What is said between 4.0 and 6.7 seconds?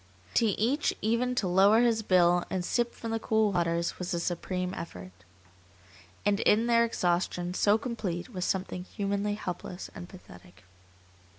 a supreme effort. And in